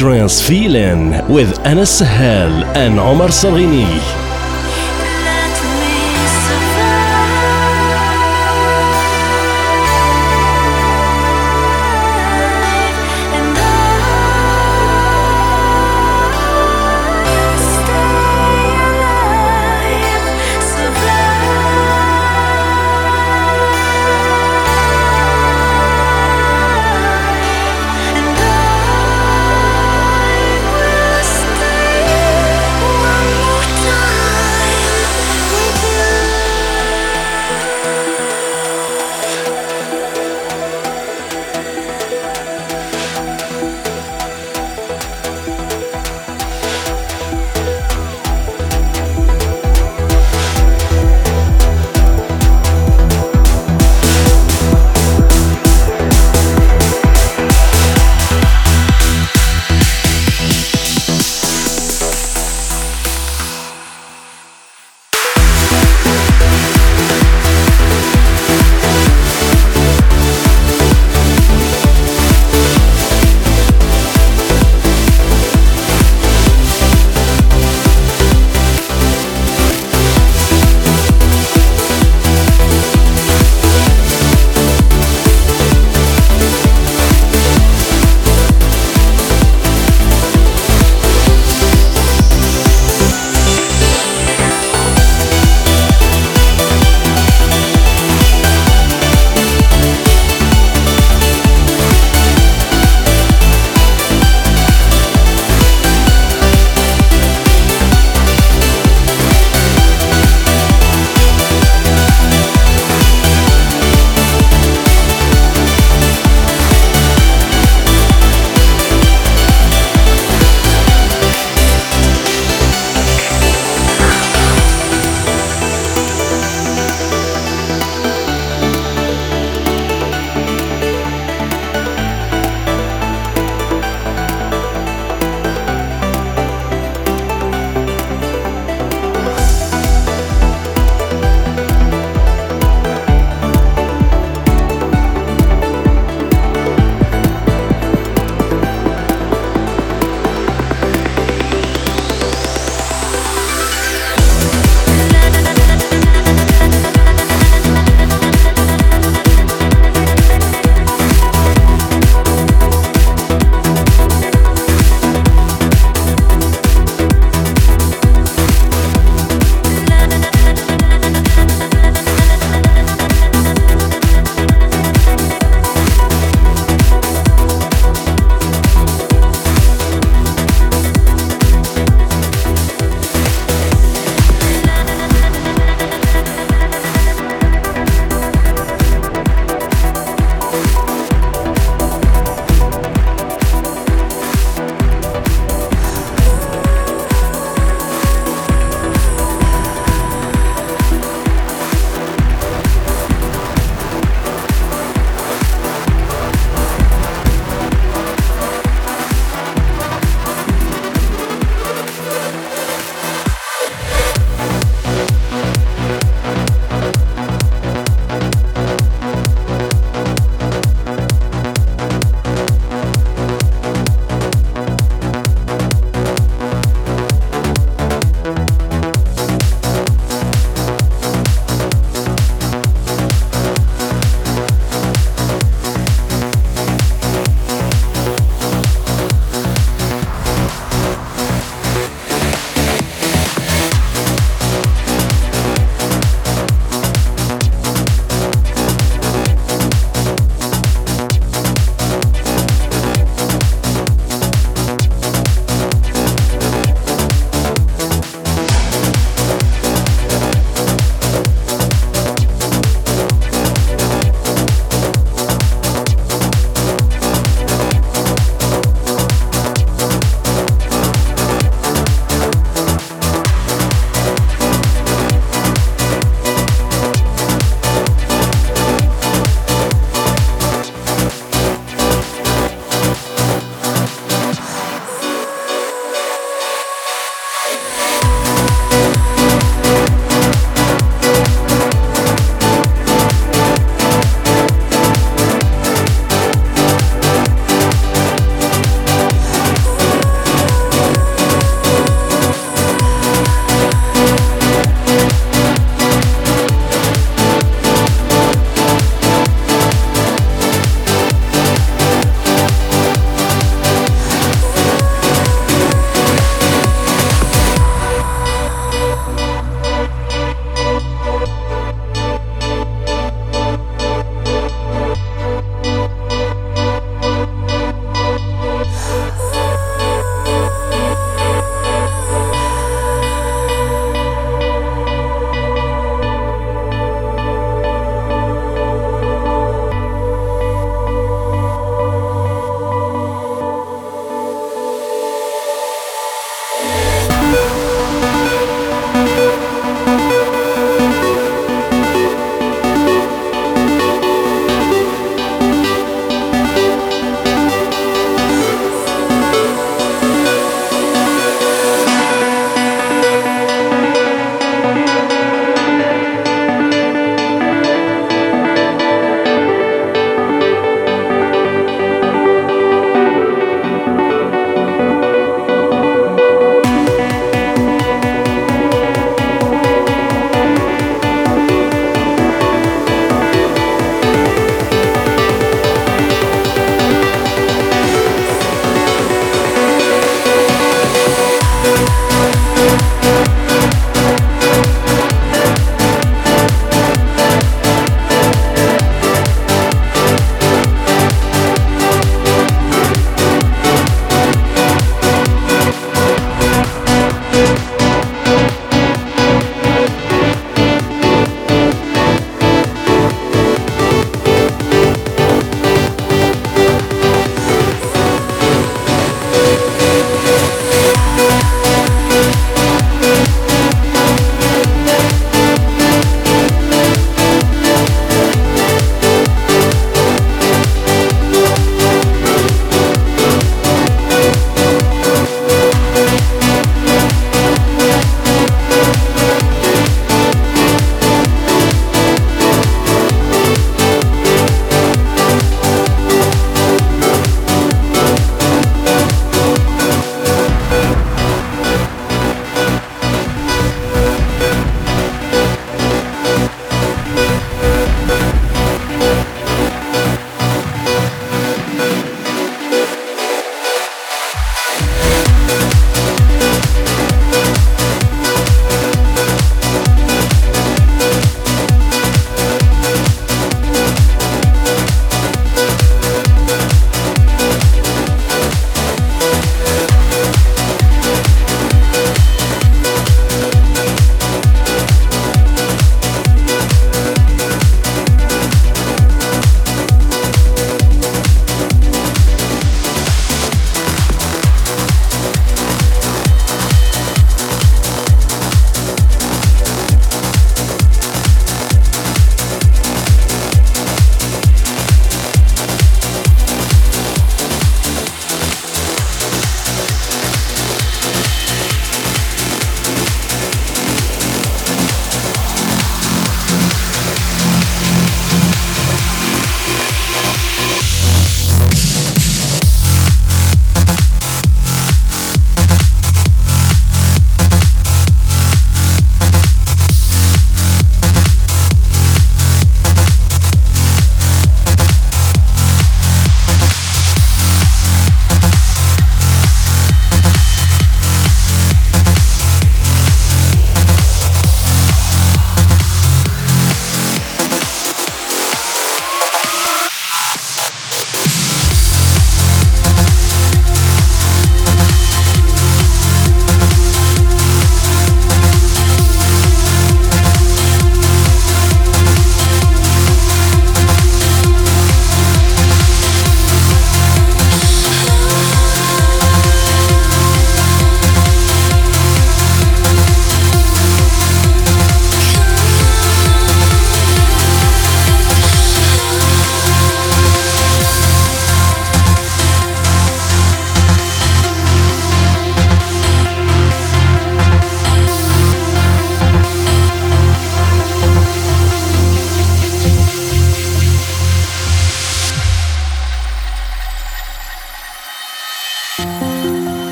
[0.00, 4.19] Trance Feeling with Anas Sahel and Omar Salini.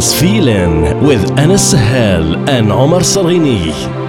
[0.00, 3.99] Feeling with Anas Sahel and Omar Sarghini.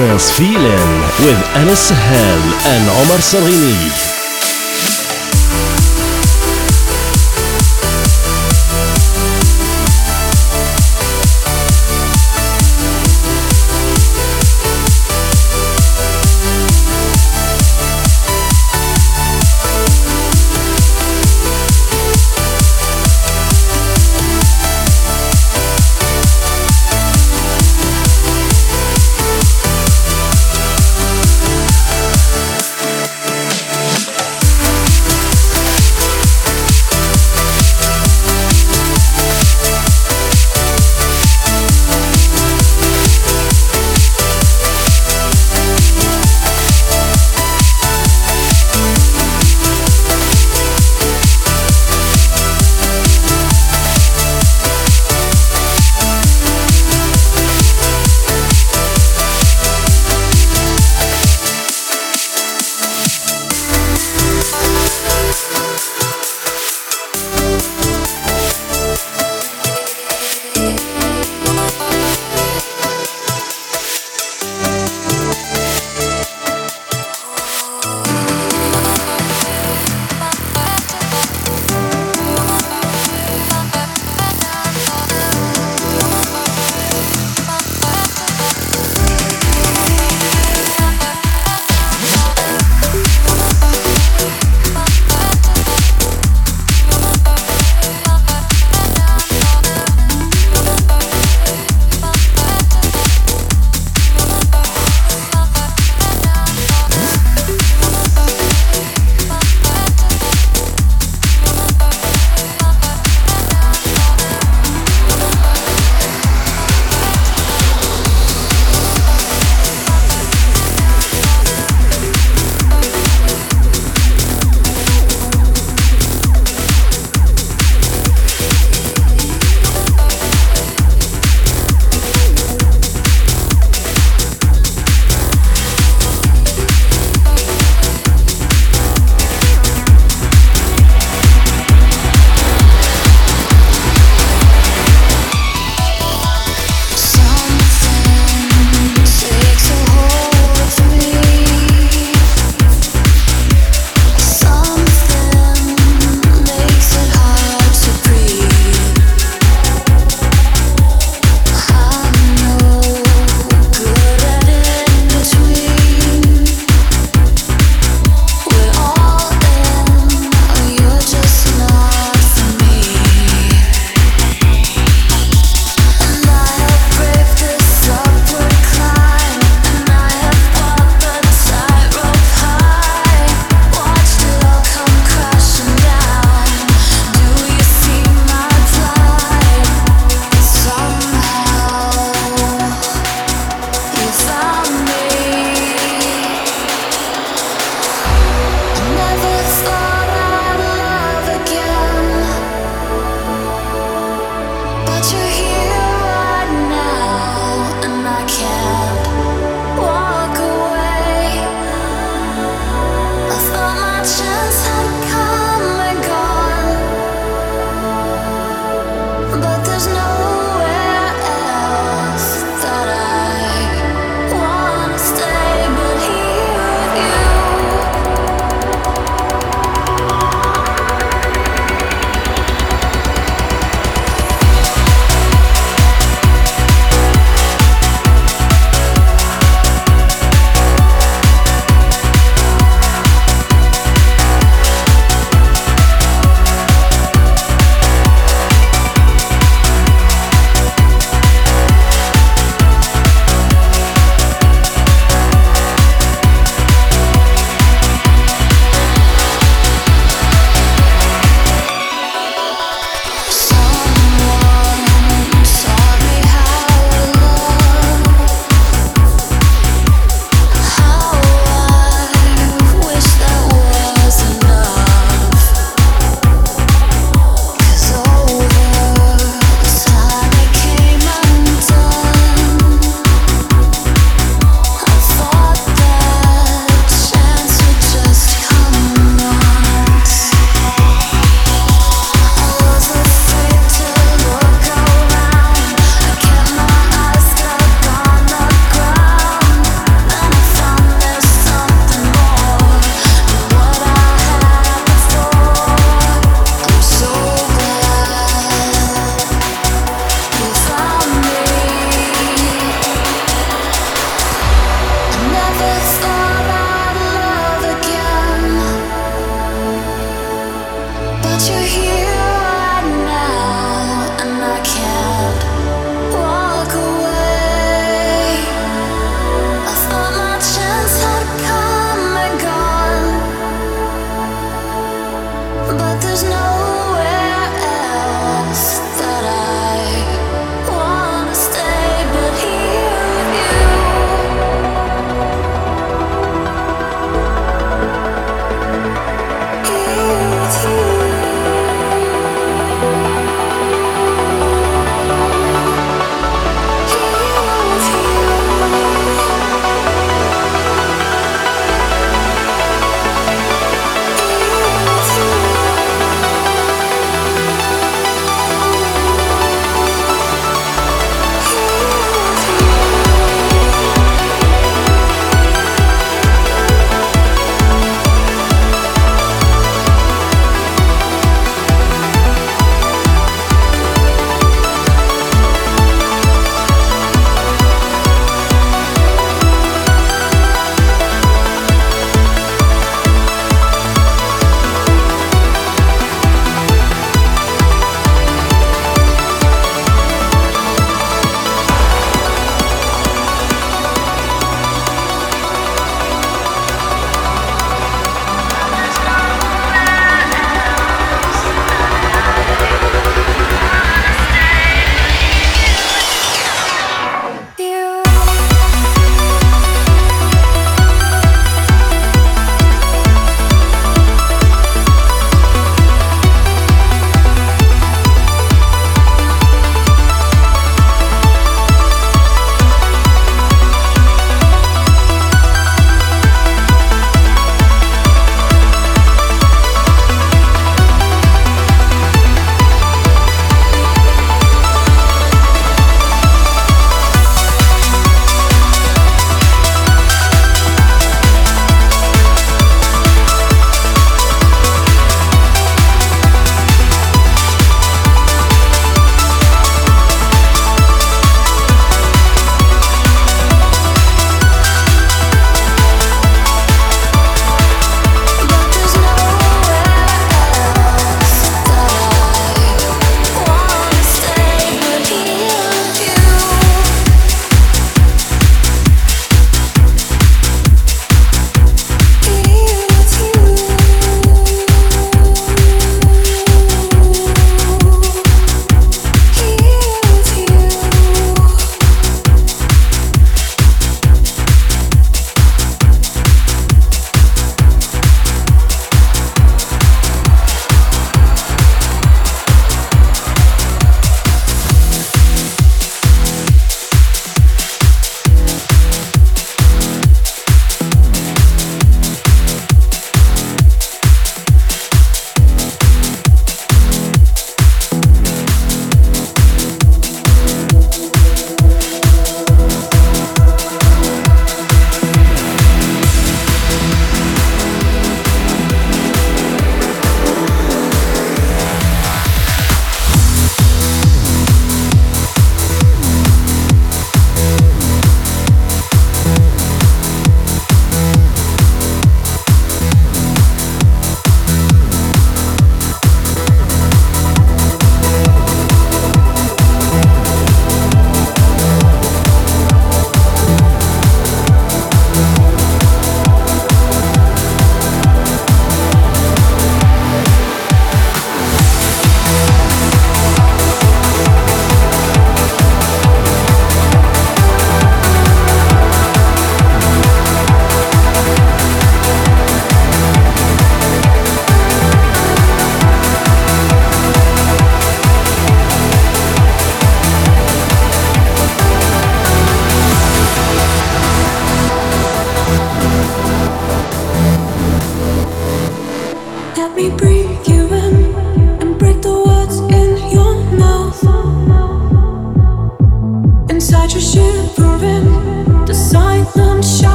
[0.00, 0.90] Trance Feeling
[1.26, 4.09] with Anas Sahel and Omar Salini.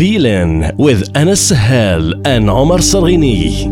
[0.00, 3.68] Feeling with Anas Sahel and Omar Sarghini.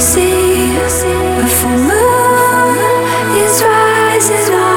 [0.00, 0.76] see.
[0.76, 4.69] If full moon is rising.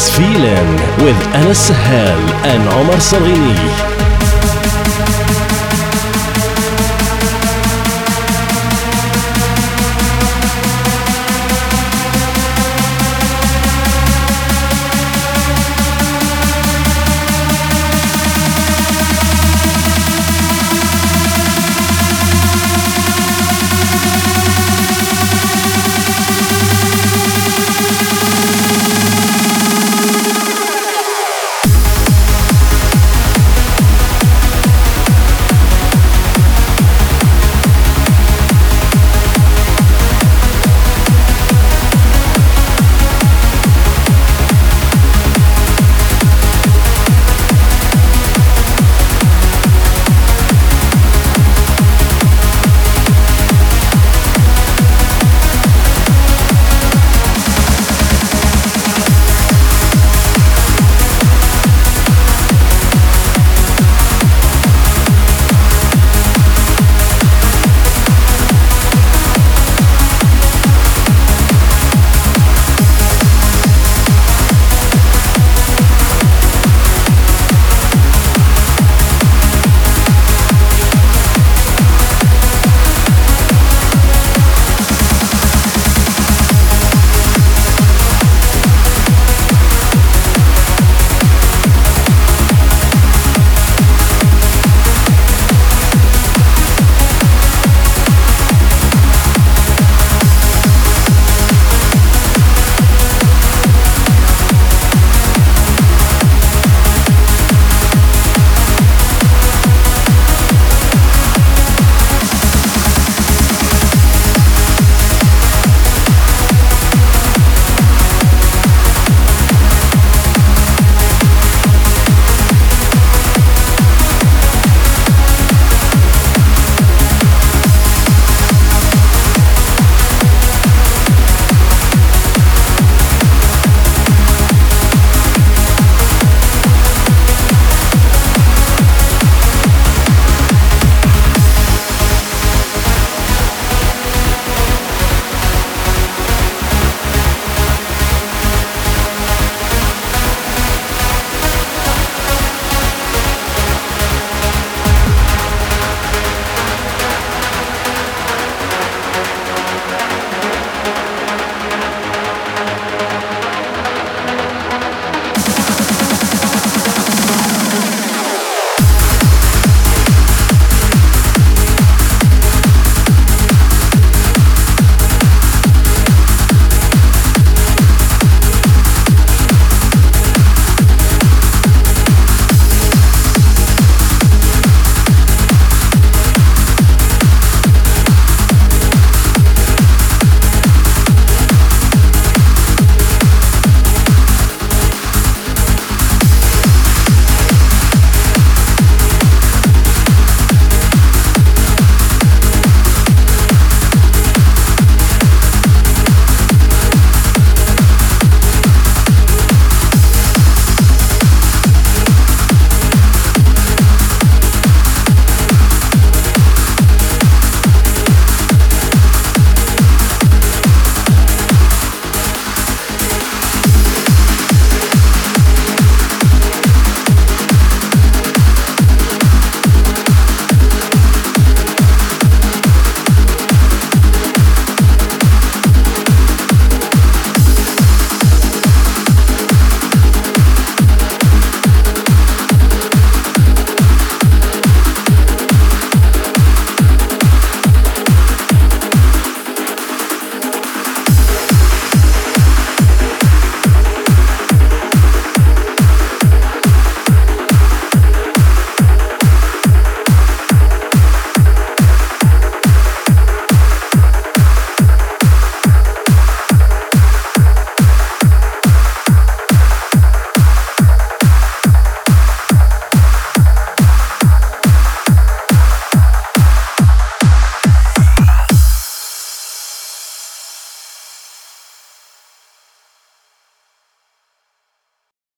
[0.00, 3.99] Trance Feeling with Anas Sahel and Omar Salghini.